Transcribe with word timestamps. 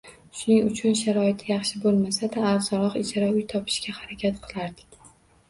Shuning 0.37 0.69
uchun 0.69 0.95
sharoiti 1.01 1.49
yaxshi 1.51 1.81
bo`lmasa-da 1.83 2.47
arzonroq 2.53 2.97
ijara 3.03 3.29
uy 3.35 3.45
topishga 3.53 3.95
harakat 4.01 4.43
qilardik 4.49 5.01